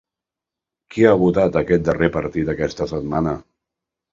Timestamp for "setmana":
2.97-3.37